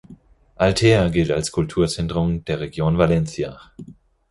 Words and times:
Altea 0.55 1.09
gilt 1.09 1.29
als 1.29 1.51
Kulturzentrum 1.51 2.43
der 2.45 2.59
Region 2.59 2.97
Valencia. 2.97 3.59